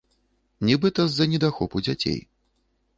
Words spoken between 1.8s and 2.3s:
дзяцей.